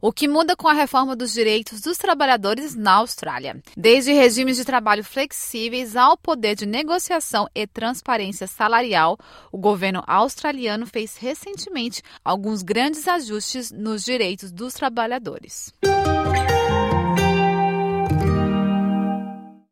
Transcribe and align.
O 0.00 0.12
que 0.12 0.28
muda 0.28 0.54
com 0.54 0.68
a 0.68 0.72
reforma 0.72 1.16
dos 1.16 1.32
direitos 1.32 1.80
dos 1.80 1.98
trabalhadores 1.98 2.76
na 2.76 2.94
Austrália? 2.94 3.60
Desde 3.76 4.12
regimes 4.12 4.56
de 4.56 4.64
trabalho 4.64 5.02
flexíveis 5.02 5.96
ao 5.96 6.16
poder 6.16 6.54
de 6.54 6.66
negociação 6.66 7.48
e 7.52 7.66
transparência 7.66 8.46
salarial, 8.46 9.18
o 9.50 9.58
governo 9.58 10.04
australiano 10.06 10.86
fez 10.86 11.16
recentemente 11.16 12.00
alguns 12.24 12.62
grandes 12.62 13.08
ajustes 13.08 13.72
nos 13.72 14.04
direitos 14.04 14.52
dos 14.52 14.72
trabalhadores. 14.72 15.74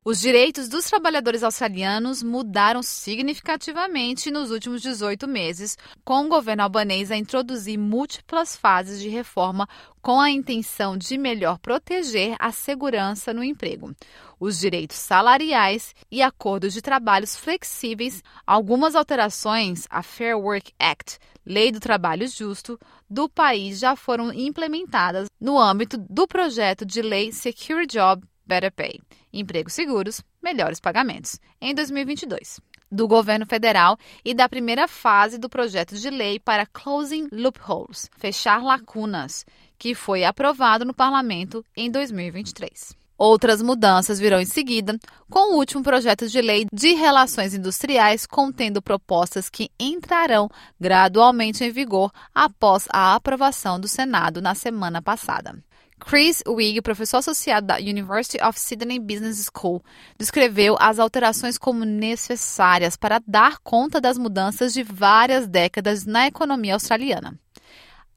Os 0.09 0.20
direitos 0.20 0.68
dos 0.68 0.84
trabalhadores 0.84 1.43
australianos 1.43 2.23
mudaram 2.23 2.80
significativamente 2.80 4.30
nos 4.30 4.52
últimos 4.52 4.80
18 4.80 5.27
meses, 5.27 5.77
com 6.05 6.25
o 6.25 6.29
governo 6.29 6.62
albanês 6.62 7.10
a 7.10 7.16
introduzir 7.16 7.77
múltiplas 7.77 8.55
fases 8.55 9.00
de 9.00 9.09
reforma 9.09 9.69
com 10.00 10.20
a 10.20 10.30
intenção 10.30 10.97
de 10.97 11.19
melhor 11.19 11.59
proteger 11.59 12.37
a 12.38 12.52
segurança 12.52 13.34
no 13.34 13.42
emprego, 13.42 13.92
os 14.38 14.61
direitos 14.61 14.97
salariais 14.97 15.92
e 16.09 16.23
acordos 16.23 16.73
de 16.73 16.80
trabalhos 16.80 17.36
flexíveis. 17.36 18.23
Algumas 18.47 18.95
alterações 18.95 19.88
à 19.91 20.05
Fair 20.05 20.38
Work 20.38 20.73
Act, 20.78 21.19
Lei 21.45 21.73
do 21.73 21.80
Trabalho 21.80 22.28
Justo, 22.28 22.78
do 23.11 23.28
país 23.28 23.80
já 23.80 23.97
foram 23.97 24.33
implementadas 24.33 25.27
no 25.41 25.59
âmbito 25.59 25.98
do 25.98 26.28
projeto 26.28 26.86
de 26.86 27.02
lei 27.02 27.33
Secure 27.33 27.88
Job 27.88 28.25
Better 28.47 28.70
Pay 28.70 29.00
empregos 29.38 29.72
seguros, 29.72 30.22
melhores 30.42 30.80
pagamentos, 30.80 31.38
em 31.60 31.74
2022 31.74 32.60
do 32.90 33.08
governo 33.08 33.46
federal 33.46 33.98
e 34.24 34.32
da 34.32 34.48
primeira 34.48 34.86
fase 34.86 35.38
do 35.38 35.48
projeto 35.48 35.96
de 35.96 36.08
lei 36.08 36.38
para 36.38 36.66
Closing 36.66 37.28
Loopholes, 37.32 38.08
fechar 38.16 38.62
lacunas, 38.62 39.44
que 39.78 39.94
foi 39.94 40.24
aprovado 40.24 40.84
no 40.84 40.94
parlamento 40.94 41.64
em 41.77 41.91
2023. 41.91 42.96
Outras 43.19 43.62
mudanças 43.62 44.19
virão 44.19 44.38
em 44.38 44.44
seguida, 44.44 44.98
com 45.30 45.55
o 45.55 45.56
último 45.56 45.83
projeto 45.83 46.28
de 46.28 46.39
lei 46.42 46.66
de 46.70 46.92
relações 46.92 47.55
industriais 47.55 48.27
contendo 48.27 48.83
propostas 48.83 49.48
que 49.48 49.70
entrarão 49.80 50.50
gradualmente 50.78 51.64
em 51.64 51.70
vigor 51.70 52.12
após 52.34 52.86
a 52.92 53.14
aprovação 53.14 53.80
do 53.80 53.89
Senado 53.89 54.42
na 54.42 54.55
semana 54.55 55.00
passada. 55.00 55.58
Chris 55.98 56.42
Wigg, 56.47 56.83
professor 56.83 57.19
associado 57.19 57.66
da 57.66 57.77
University 57.77 58.42
of 58.42 58.58
Sydney 58.58 58.98
Business 58.98 59.50
School, 59.52 59.83
descreveu 60.19 60.77
as 60.78 60.98
alterações 60.98 61.56
como 61.58 61.84
necessárias 61.84 62.97
para 62.97 63.20
dar 63.27 63.58
conta 63.58 64.00
das 64.00 64.19
mudanças 64.19 64.72
de 64.72 64.83
várias 64.83 65.47
décadas 65.48 66.05
na 66.05 66.27
economia 66.27 66.74
australiana. 66.74 67.39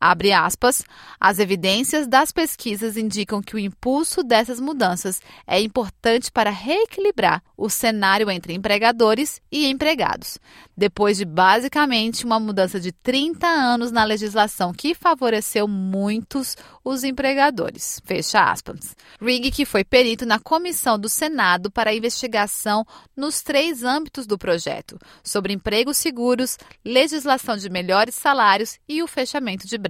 Abre 0.02 0.32
aspas, 0.32 0.84
as 1.20 1.40
evidências 1.40 2.08
das 2.08 2.32
pesquisas 2.32 2.96
indicam 2.96 3.42
que 3.42 3.56
o 3.56 3.60
impulso 3.60 4.24
dessas 4.24 4.58
mudanças 4.58 5.22
é 5.46 5.60
importante 5.60 6.32
para 6.32 6.50
reequilibrar 6.50 7.44
o 7.58 7.70
cenário 7.70 8.32
entre 8.32 8.54
empregadores 8.54 9.42
e 9.52 9.68
empregados, 9.68 10.38
depois 10.78 11.18
de 11.18 11.26
basicamente 11.26 12.24
uma 12.24 12.40
mudança 12.40 12.80
de 12.80 12.94
30 12.94 13.46
anos 13.46 13.92
na 13.92 14.06
legislação 14.06 14.72
que 14.72 14.96
favoreceu 14.96 15.68
muitos 15.68 16.56
os 16.82 17.04
empregadores. 17.04 18.02
Fecha 18.06 18.42
aspas. 18.42 18.96
Rigg, 19.22 19.52
que 19.52 19.66
foi 19.66 19.84
perito 19.84 20.26
na 20.26 20.40
comissão 20.40 20.98
do 20.98 21.10
Senado 21.10 21.70
para 21.70 21.94
investigação 21.94 22.86
nos 23.18 23.42
três 23.42 23.84
âmbitos 23.84 24.26
do 24.26 24.38
projeto, 24.38 24.98
sobre 25.22 25.52
empregos 25.52 25.98
seguros, 25.98 26.58
legislação 26.86 27.58
de 27.58 27.70
melhores 27.70 28.16
salários 28.16 28.80
e 28.88 29.04
o 29.04 29.08
fechamento 29.08 29.68
de. 29.68 29.89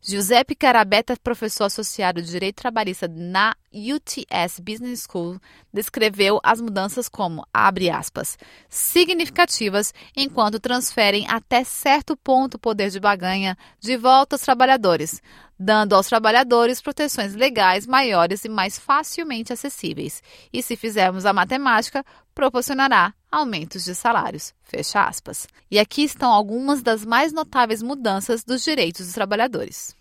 Giuseppe 0.00 0.54
Carabetta, 0.54 1.16
professor 1.16 1.64
associado 1.64 2.22
de 2.22 2.30
Direito 2.30 2.56
Trabalhista 2.56 3.08
na 3.08 3.56
UTS 3.72 4.60
Business 4.60 5.02
School, 5.02 5.40
descreveu 5.72 6.38
as 6.44 6.60
mudanças 6.60 7.08
como, 7.08 7.44
abre 7.52 7.90
aspas, 7.90 8.38
significativas 8.68 9.92
enquanto 10.16 10.60
transferem 10.60 11.26
até 11.28 11.64
certo 11.64 12.16
ponto 12.16 12.54
o 12.54 12.58
poder 12.58 12.90
de 12.90 13.00
baganha 13.00 13.58
de 13.80 13.96
volta 13.96 14.36
aos 14.36 14.42
trabalhadores, 14.42 15.20
dando 15.58 15.94
aos 15.94 16.06
trabalhadores 16.06 16.80
proteções 16.80 17.34
legais 17.34 17.86
maiores 17.86 18.44
e 18.44 18.48
mais 18.48 18.78
facilmente 18.78 19.52
acessíveis. 19.52 20.22
E 20.52 20.62
se 20.62 20.76
fizermos 20.76 21.24
a 21.24 21.32
matemática, 21.32 22.04
proporcionará 22.34 23.14
aumentos 23.30 23.84
de 23.84 23.94
salários. 23.94 24.54
Fecha 24.62 25.04
aspas. 25.04 25.46
E 25.70 25.78
aqui 25.78 26.04
estão 26.04 26.30
algumas 26.30 26.82
das 26.82 27.04
mais 27.04 27.32
notáveis 27.32 27.82
mudanças 27.82 28.44
dos 28.44 28.62
direitos 28.62 29.06
dos 29.06 29.14
trabalhadores. 29.14 29.96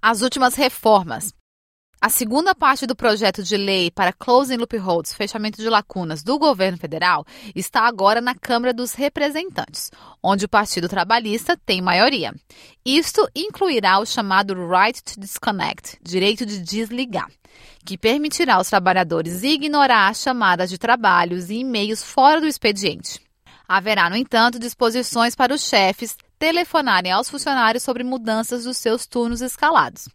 As 0.00 0.22
últimas 0.22 0.54
reformas 0.54 1.34
a 2.00 2.08
segunda 2.08 2.54
parte 2.54 2.86
do 2.86 2.94
projeto 2.94 3.42
de 3.42 3.56
lei 3.56 3.90
para 3.90 4.12
closing 4.12 4.56
loopholes, 4.56 5.12
fechamento 5.12 5.60
de 5.60 5.68
lacunas 5.68 6.22
do 6.22 6.38
governo 6.38 6.78
federal, 6.78 7.26
está 7.56 7.88
agora 7.88 8.20
na 8.20 8.36
Câmara 8.36 8.72
dos 8.72 8.94
Representantes, 8.94 9.90
onde 10.22 10.44
o 10.44 10.48
Partido 10.48 10.88
Trabalhista 10.88 11.56
tem 11.56 11.82
maioria. 11.82 12.32
Isto 12.84 13.28
incluirá 13.34 13.98
o 13.98 14.06
chamado 14.06 14.54
Right 14.54 15.02
to 15.02 15.18
Disconnect, 15.18 15.98
direito 16.00 16.46
de 16.46 16.60
desligar, 16.60 17.28
que 17.84 17.98
permitirá 17.98 18.54
aos 18.54 18.70
trabalhadores 18.70 19.42
ignorar 19.42 20.14
chamadas 20.14 20.70
de 20.70 20.78
trabalhos 20.78 21.50
e 21.50 21.56
e-mails 21.56 22.04
fora 22.04 22.40
do 22.40 22.46
expediente. 22.46 23.20
Haverá, 23.66 24.08
no 24.08 24.16
entanto, 24.16 24.58
disposições 24.58 25.34
para 25.34 25.52
os 25.52 25.62
chefes 25.62 26.16
telefonarem 26.38 27.10
aos 27.10 27.28
funcionários 27.28 27.82
sobre 27.82 28.04
mudanças 28.04 28.64
dos 28.64 28.76
seus 28.76 29.06
turnos 29.06 29.40
escalados. 29.40 30.08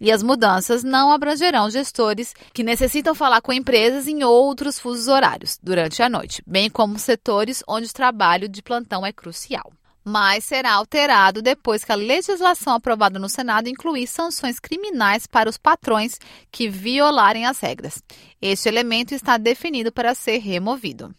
E 0.00 0.12
as 0.12 0.22
mudanças 0.22 0.84
não 0.84 1.10
abrangerão 1.10 1.70
gestores 1.70 2.34
que 2.52 2.62
necessitam 2.62 3.14
falar 3.14 3.40
com 3.40 3.52
empresas 3.52 4.06
em 4.06 4.22
outros 4.22 4.78
fusos 4.78 5.08
horários 5.08 5.58
durante 5.62 6.02
a 6.02 6.08
noite, 6.08 6.42
bem 6.46 6.68
como 6.68 6.98
setores 6.98 7.62
onde 7.66 7.86
o 7.86 7.92
trabalho 7.92 8.48
de 8.48 8.62
plantão 8.62 9.04
é 9.06 9.12
crucial. 9.12 9.72
Mas 10.04 10.44
será 10.44 10.72
alterado 10.72 11.40
depois 11.40 11.84
que 11.84 11.92
a 11.92 11.96
legislação 11.96 12.74
aprovada 12.74 13.20
no 13.20 13.28
Senado 13.28 13.68
incluir 13.68 14.08
sanções 14.08 14.58
criminais 14.58 15.28
para 15.28 15.48
os 15.48 15.56
patrões 15.56 16.18
que 16.50 16.68
violarem 16.68 17.46
as 17.46 17.60
regras. 17.60 18.02
Este 18.40 18.68
elemento 18.68 19.14
está 19.14 19.36
definido 19.36 19.92
para 19.92 20.14
ser 20.14 20.38
removido. 20.38 21.14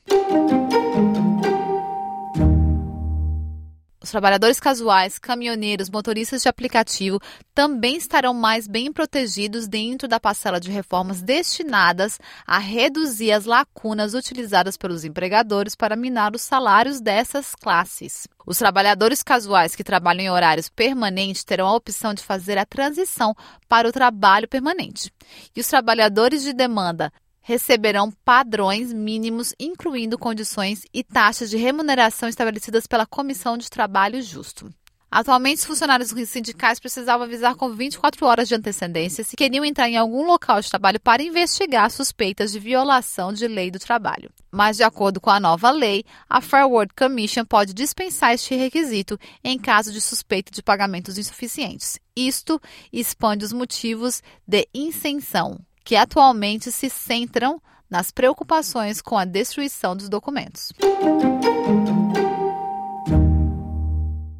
Os 4.03 4.11
trabalhadores 4.11 4.59
casuais, 4.59 5.17
caminhoneiros, 5.17 5.89
motoristas 5.89 6.41
de 6.41 6.49
aplicativo 6.49 7.21
também 7.55 7.95
estarão 7.95 8.33
mais 8.33 8.67
bem 8.67 8.91
protegidos 8.91 9.65
dentro 9.65 10.09
da 10.09 10.19
parcela 10.19 10.59
de 10.59 10.69
reformas 10.69 11.21
destinadas 11.21 12.19
a 12.45 12.59
reduzir 12.59 13.31
as 13.31 13.45
lacunas 13.45 14.13
utilizadas 14.13 14.75
pelos 14.75 15.05
empregadores 15.05 15.73
para 15.73 15.95
minar 15.95 16.35
os 16.35 16.41
salários 16.41 16.99
dessas 16.99 17.55
classes. 17.55 18.27
Os 18.45 18.57
trabalhadores 18.57 19.23
casuais 19.23 19.73
que 19.73 19.85
trabalham 19.85 20.25
em 20.25 20.29
horários 20.29 20.67
permanentes 20.67 21.45
terão 21.45 21.67
a 21.67 21.75
opção 21.75 22.13
de 22.13 22.21
fazer 22.21 22.57
a 22.57 22.65
transição 22.65 23.33
para 23.69 23.87
o 23.87 23.91
trabalho 23.93 24.49
permanente. 24.49 25.13
E 25.55 25.61
os 25.61 25.67
trabalhadores 25.67 26.43
de 26.43 26.51
demanda 26.51 27.09
receberão 27.43 28.09
padrões 28.25 28.91
mínimos, 28.91 29.53
incluindo 29.59 30.17
condições 30.17 30.83
e 30.93 31.03
taxas 31.03 31.49
de 31.49 31.57
remuneração 31.57 32.27
estabelecidas 32.27 32.87
pela 32.87 33.05
Comissão 33.05 33.57
de 33.57 33.69
Trabalho 33.69 34.21
Justo. 34.21 34.73
Atualmente, 35.13 35.59
os 35.59 35.65
funcionários 35.65 36.09
sindicais 36.27 36.79
precisavam 36.79 37.27
avisar 37.27 37.53
com 37.53 37.69
24 37.69 38.25
horas 38.25 38.47
de 38.47 38.55
antecedência 38.55 39.23
se 39.23 39.35
queriam 39.35 39.63
entrar 39.63 39.87
em 39.87 39.95
algum 39.95 40.25
local 40.25 40.59
de 40.59 40.67
trabalho 40.67 40.99
para 40.99 41.21
investigar 41.21 41.91
suspeitas 41.91 42.51
de 42.51 42.57
violação 42.57 43.31
de 43.31 43.47
lei 43.47 43.69
do 43.69 43.77
trabalho. 43.77 44.31
Mas, 44.51 44.77
de 44.77 44.83
acordo 44.83 45.21
com 45.21 45.29
a 45.29 45.39
nova 45.39 45.69
lei, 45.69 46.03
a 46.27 46.41
Fair 46.41 46.67
Work 46.67 46.95
Commission 46.95 47.45
pode 47.45 47.75
dispensar 47.75 48.33
este 48.33 48.55
requisito 48.55 49.19
em 49.43 49.59
caso 49.59 49.93
de 49.93 50.01
suspeita 50.01 50.51
de 50.51 50.63
pagamentos 50.63 51.15
insuficientes. 51.19 51.99
Isto 52.15 52.59
expande 52.91 53.45
os 53.45 53.53
motivos 53.53 54.23
de 54.47 54.67
isenção, 54.73 55.59
que 55.83 55.95
atualmente 55.95 56.71
se 56.71 56.89
centram 56.89 57.61
nas 57.89 58.11
preocupações 58.11 59.01
com 59.01 59.17
a 59.17 59.25
destruição 59.25 59.95
dos 59.95 60.09
documentos. 60.09 60.71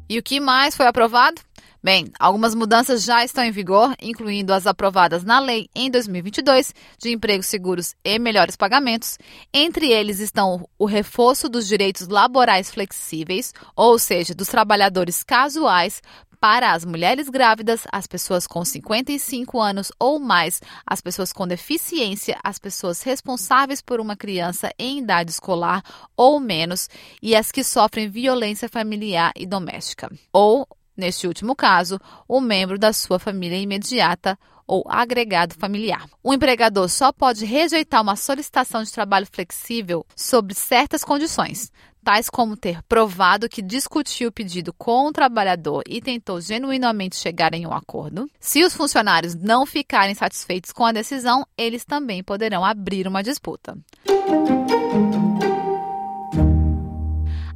E 0.08 0.18
o 0.18 0.22
que 0.22 0.40
mais 0.40 0.76
foi 0.76 0.86
aprovado? 0.86 1.40
Bem, 1.84 2.10
algumas 2.18 2.54
mudanças 2.54 3.04
já 3.04 3.22
estão 3.22 3.44
em 3.44 3.50
vigor, 3.50 3.94
incluindo 4.00 4.54
as 4.54 4.66
aprovadas 4.66 5.22
na 5.22 5.38
lei 5.38 5.68
em 5.74 5.90
2022 5.90 6.72
de 6.98 7.10
empregos 7.10 7.44
seguros 7.44 7.94
e 8.02 8.18
melhores 8.18 8.56
pagamentos. 8.56 9.18
Entre 9.52 9.92
eles 9.92 10.18
estão 10.18 10.66
o 10.78 10.86
reforço 10.86 11.46
dos 11.46 11.68
direitos 11.68 12.08
laborais 12.08 12.70
flexíveis, 12.70 13.52
ou 13.76 13.98
seja, 13.98 14.34
dos 14.34 14.48
trabalhadores 14.48 15.22
casuais, 15.22 16.00
para 16.44 16.72
as 16.72 16.84
mulheres 16.84 17.30
grávidas, 17.30 17.86
as 17.90 18.06
pessoas 18.06 18.46
com 18.46 18.62
55 18.62 19.58
anos 19.58 19.90
ou 19.98 20.20
mais, 20.20 20.60
as 20.86 21.00
pessoas 21.00 21.32
com 21.32 21.48
deficiência, 21.48 22.38
as 22.44 22.58
pessoas 22.58 23.02
responsáveis 23.02 23.80
por 23.80 23.98
uma 23.98 24.14
criança 24.14 24.70
em 24.78 24.98
idade 24.98 25.30
escolar 25.30 25.82
ou 26.14 26.38
menos 26.38 26.86
e 27.22 27.34
as 27.34 27.50
que 27.50 27.64
sofrem 27.64 28.10
violência 28.10 28.68
familiar 28.68 29.32
e 29.34 29.46
doméstica. 29.46 30.12
Ou, 30.30 30.68
neste 30.94 31.26
último 31.26 31.56
caso, 31.56 31.98
o 32.28 32.42
membro 32.42 32.78
da 32.78 32.92
sua 32.92 33.18
família 33.18 33.56
imediata 33.56 34.38
ou 34.66 34.84
agregado 34.86 35.54
familiar. 35.54 36.06
O 36.22 36.34
empregador 36.34 36.90
só 36.90 37.10
pode 37.10 37.46
rejeitar 37.46 38.02
uma 38.02 38.16
solicitação 38.16 38.82
de 38.82 38.92
trabalho 38.92 39.26
flexível 39.32 40.04
sob 40.14 40.54
certas 40.54 41.04
condições, 41.04 41.72
tais 42.04 42.28
como 42.28 42.56
ter 42.56 42.82
provado 42.82 43.48
que 43.48 43.62
discutiu 43.62 44.28
o 44.28 44.32
pedido 44.32 44.74
com 44.74 45.06
o 45.06 45.12
trabalhador 45.12 45.82
e 45.88 46.02
tentou 46.02 46.38
genuinamente 46.40 47.16
chegar 47.16 47.54
em 47.54 47.66
um 47.66 47.72
acordo. 47.72 48.30
Se 48.38 48.62
os 48.62 48.74
funcionários 48.74 49.34
não 49.34 49.64
ficarem 49.64 50.14
satisfeitos 50.14 50.70
com 50.70 50.84
a 50.84 50.92
decisão, 50.92 51.46
eles 51.56 51.84
também 51.84 52.22
poderão 52.22 52.62
abrir 52.62 53.08
uma 53.08 53.22
disputa. 53.22 53.76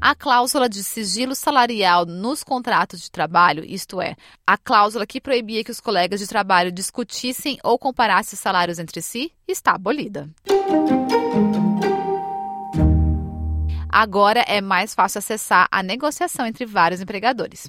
A 0.00 0.14
cláusula 0.14 0.68
de 0.68 0.82
sigilo 0.82 1.34
salarial 1.34 2.06
nos 2.06 2.42
contratos 2.42 3.00
de 3.00 3.10
trabalho, 3.10 3.64
isto 3.64 4.00
é, 4.00 4.14
a 4.46 4.56
cláusula 4.56 5.06
que 5.06 5.20
proibia 5.20 5.62
que 5.62 5.72
os 5.72 5.80
colegas 5.80 6.20
de 6.20 6.26
trabalho 6.26 6.72
discutissem 6.72 7.58
ou 7.62 7.78
comparassem 7.78 8.38
salários 8.38 8.78
entre 8.78 9.02
si, 9.02 9.32
está 9.46 9.72
abolida. 9.72 10.30
Agora 14.00 14.44
é 14.46 14.60
mais 14.60 14.94
fácil 14.94 15.18
acessar 15.18 15.66
a 15.72 15.82
negociação 15.82 16.46
entre 16.46 16.64
vários 16.64 17.00
empregadores 17.00 17.68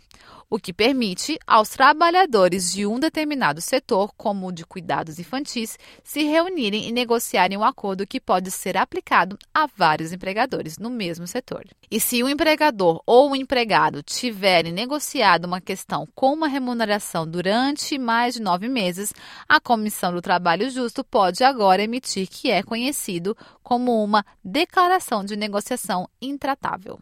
o 0.50 0.58
que 0.58 0.74
permite 0.74 1.38
aos 1.46 1.70
trabalhadores 1.70 2.72
de 2.72 2.86
um 2.86 3.00
determinado 3.00 3.62
setor, 3.62 4.12
como 4.18 4.48
o 4.48 4.52
de 4.52 4.66
cuidados 4.66 5.20
infantis, 5.20 5.78
se 6.04 6.24
reunirem 6.24 6.88
e 6.88 6.92
negociarem 6.92 7.58
um 7.58 7.64
acordo 7.64 8.08
que 8.08 8.20
pode 8.20 8.50
ser 8.50 8.76
aplicado 8.76 9.38
a 9.54 9.68
vários 9.68 10.12
empregadores 10.12 10.78
no 10.78 10.90
mesmo 10.90 11.28
setor. 11.28 11.66
E 11.92 12.00
se 12.00 12.24
o 12.24 12.30
empregador 12.30 13.02
ou 13.06 13.32
o 13.32 13.36
empregado 13.36 14.02
tiverem 14.02 14.72
negociado 14.72 15.46
uma 15.46 15.62
questão 15.62 16.08
com 16.16 16.34
uma 16.34 16.48
remuneração 16.48 17.28
durante 17.28 17.98
mais 17.98 18.34
de 18.36 18.42
nove 18.42 18.68
meses, 18.68 19.14
a 19.48 19.60
Comissão 19.60 20.12
do 20.12 20.22
Trabalho 20.22 20.70
Justo 20.70 21.04
pode 21.04 21.44
agora 21.44 21.84
emitir 21.84 22.28
que 22.28 22.50
é 22.50 22.64
conhecido 22.64 23.38
como 23.62 24.04
uma 24.04 24.26
declaração 24.44 25.24
de 25.24 25.36
negociação 25.36 26.10
intratável. 26.22 27.00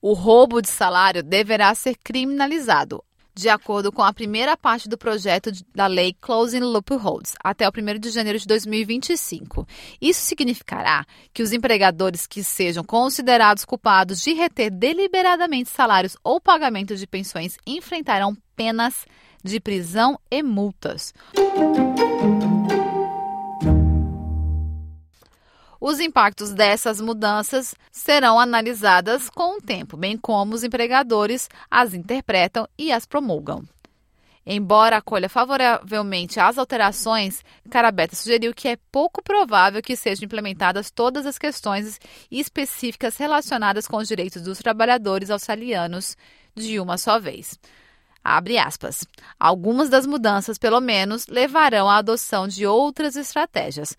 O 0.00 0.12
roubo 0.12 0.62
de 0.62 0.68
salário 0.68 1.24
deverá 1.24 1.74
ser 1.74 1.96
criminalizado, 1.96 3.02
de 3.34 3.48
acordo 3.48 3.90
com 3.90 4.02
a 4.02 4.12
primeira 4.12 4.56
parte 4.56 4.88
do 4.88 4.96
projeto 4.96 5.50
da 5.74 5.88
lei 5.88 6.14
Closing 6.20 6.60
Loopholes, 6.60 7.34
até 7.42 7.68
o 7.68 7.72
1 7.76 7.98
de 7.98 8.10
janeiro 8.10 8.38
de 8.38 8.46
2025. 8.46 9.66
Isso 10.00 10.20
significará 10.20 11.04
que 11.32 11.42
os 11.42 11.52
empregadores 11.52 12.28
que 12.28 12.44
sejam 12.44 12.84
considerados 12.84 13.64
culpados 13.64 14.20
de 14.22 14.34
reter 14.34 14.70
deliberadamente 14.70 15.68
salários 15.68 16.16
ou 16.22 16.40
pagamento 16.40 16.94
de 16.96 17.06
pensões 17.06 17.56
enfrentarão 17.66 18.36
penas 18.54 19.04
de 19.42 19.58
prisão 19.58 20.16
e 20.30 20.42
multas. 20.44 21.12
Os 25.80 26.00
impactos 26.00 26.52
dessas 26.52 27.00
mudanças 27.00 27.74
serão 27.92 28.38
analisadas 28.38 29.30
com 29.30 29.58
o 29.58 29.60
tempo, 29.60 29.96
bem 29.96 30.16
como 30.16 30.54
os 30.54 30.64
empregadores 30.64 31.48
as 31.70 31.94
interpretam 31.94 32.66
e 32.76 32.90
as 32.90 33.06
promulgam. 33.06 33.62
Embora 34.50 34.96
acolha 34.96 35.28
favoravelmente 35.28 36.40
as 36.40 36.56
alterações, 36.56 37.44
Carabeta 37.70 38.16
sugeriu 38.16 38.54
que 38.54 38.66
é 38.66 38.78
pouco 38.90 39.22
provável 39.22 39.82
que 39.82 39.94
sejam 39.94 40.24
implementadas 40.24 40.90
todas 40.90 41.26
as 41.26 41.36
questões 41.36 42.00
específicas 42.30 43.16
relacionadas 43.18 43.86
com 43.86 43.98
os 43.98 44.08
direitos 44.08 44.42
dos 44.42 44.58
trabalhadores 44.58 45.30
australianos 45.30 46.16
de 46.56 46.80
uma 46.80 46.96
só 46.96 47.20
vez. 47.20 47.58
Abre 48.24 48.58
aspas. 48.58 49.06
Algumas 49.38 49.90
das 49.90 50.06
mudanças, 50.06 50.58
pelo 50.58 50.80
menos, 50.80 51.26
levarão 51.26 51.88
à 51.88 51.98
adoção 51.98 52.48
de 52.48 52.66
outras 52.66 53.16
estratégias, 53.16 53.96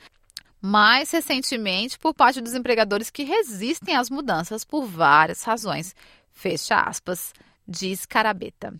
mais 0.61 1.11
recentemente 1.11 1.97
por 1.97 2.13
parte 2.13 2.41
dos 2.41 2.53
empregadores 2.53 3.09
que 3.09 3.23
resistem 3.23 3.95
às 3.95 4.09
mudanças 4.09 4.63
por 4.63 4.85
várias 4.85 5.43
razões. 5.43 5.95
Fecha 6.31 6.79
aspas, 6.79 7.33
diz 7.67 8.05
Carabeta. 8.05 8.73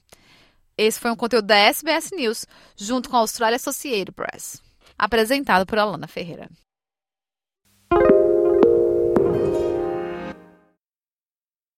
Esse 0.78 1.00
foi 1.00 1.12
um 1.12 1.16
conteúdo 1.16 1.46
da 1.46 1.58
SBS 1.58 2.12
News, 2.16 2.46
junto 2.78 3.10
com 3.10 3.18
a 3.18 3.20
Australia 3.20 3.58
Associated 3.58 4.14
Press, 4.14 4.62
apresentado 4.98 5.66
por 5.66 5.78
Alana 5.78 6.08
Ferreira. 6.08 6.50